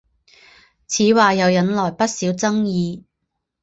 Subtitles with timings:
[0.87, 3.05] 此话又引来不少争议。